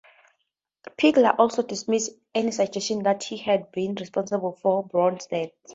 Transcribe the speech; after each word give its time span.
Pegler 0.97 1.35
also 1.37 1.61
dismissed 1.61 2.13
any 2.33 2.49
suggestion 2.49 3.03
that 3.03 3.21
he 3.23 3.37
had 3.37 3.71
been 3.71 3.93
responsible 3.93 4.53
for 4.53 4.83
Broun's 4.83 5.27
death. 5.27 5.51